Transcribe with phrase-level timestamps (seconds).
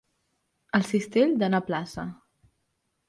[0.79, 2.07] El cistell d'anar a plaça.